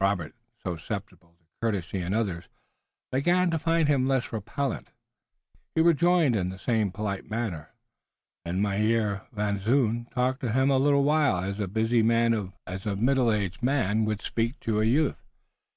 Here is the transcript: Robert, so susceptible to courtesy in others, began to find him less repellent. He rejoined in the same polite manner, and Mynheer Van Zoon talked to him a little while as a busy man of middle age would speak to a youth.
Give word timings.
Robert, 0.00 0.36
so 0.62 0.76
susceptible 0.76 1.34
to 1.40 1.46
courtesy 1.60 1.98
in 2.02 2.14
others, 2.14 2.44
began 3.10 3.50
to 3.50 3.58
find 3.58 3.88
him 3.88 4.06
less 4.06 4.32
repellent. 4.32 4.92
He 5.74 5.80
rejoined 5.80 6.36
in 6.36 6.50
the 6.50 6.58
same 6.60 6.92
polite 6.92 7.28
manner, 7.28 7.72
and 8.44 8.62
Mynheer 8.62 9.22
Van 9.32 9.58
Zoon 9.58 10.04
talked 10.12 10.38
to 10.42 10.52
him 10.52 10.70
a 10.70 10.78
little 10.78 11.02
while 11.02 11.42
as 11.42 11.58
a 11.58 11.66
busy 11.66 12.00
man 12.04 12.32
of 12.32 12.52
middle 13.02 13.32
age 13.32 13.58
would 13.60 14.22
speak 14.22 14.60
to 14.60 14.80
a 14.80 14.84
youth. 14.84 15.18